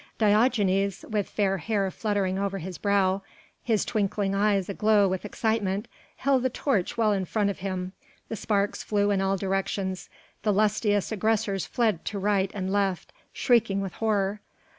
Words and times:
Diogenes, 0.17 1.05
with 1.07 1.29
fair 1.29 1.59
hair 1.59 1.91
fluttering 1.91 2.39
over 2.39 2.57
his 2.57 2.79
brow, 2.79 3.21
his 3.61 3.85
twinkling 3.85 4.33
eyes 4.33 4.67
aglow 4.67 5.07
with 5.07 5.23
excitement, 5.25 5.87
held 6.15 6.41
the 6.41 6.49
torch 6.49 6.97
well 6.97 7.13
in 7.13 7.23
front 7.23 7.51
of 7.51 7.59
him, 7.59 7.93
the 8.27 8.35
sparks 8.35 8.81
flew 8.81 9.11
in 9.11 9.21
all 9.21 9.37
directions, 9.37 10.09
the 10.41 10.51
lustiest 10.51 11.11
aggressors 11.11 11.67
fled 11.67 12.03
to 12.05 12.17
right 12.17 12.49
and 12.55 12.71
left, 12.73 13.13
shrieking 13.31 13.79
with 13.79 13.93
horror. 14.01 14.41